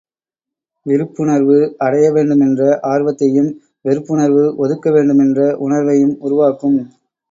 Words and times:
விருப்புணர்வு 0.85 1.57
அடைய 1.77 2.07
வேண்டுமென்ற 2.11 2.61
ஆர்வத்தையும், 2.89 3.51
வெறுப்புணர்வு 3.85 4.45
ஒதுக்க 4.57 4.89
வேண்டுமென்ற 4.91 5.39
உணர்வையும், 5.65 6.15
உருவாக்கும். 6.21 6.79